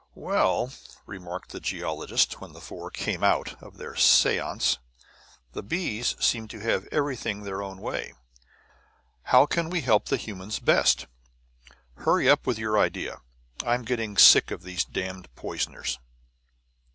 "Well," 0.15 0.73
remarked 1.05 1.51
the 1.51 1.59
geologist, 1.59 2.41
when 2.41 2.53
the 2.53 2.59
four 2.59 2.89
"came 2.89 3.23
out" 3.23 3.61
of 3.61 3.77
their 3.77 3.95
seance, 3.95 4.79
"the 5.51 5.61
bees 5.61 6.15
seem 6.19 6.47
to 6.47 6.59
have 6.59 6.87
everything 6.91 7.43
their 7.43 7.61
own 7.61 7.77
way. 7.77 8.15
How 9.25 9.45
can 9.45 9.69
we 9.69 9.81
help 9.81 10.05
the 10.07 10.17
humans 10.17 10.57
best? 10.57 11.05
Hurry 11.97 12.27
up 12.27 12.47
with 12.47 12.57
your 12.57 12.79
idea; 12.79 13.21
I'm 13.63 13.83
getting 13.85 14.17
sick 14.17 14.49
of 14.49 14.63
these 14.63 14.83
damned 14.83 15.27
poisoners." 15.35 15.99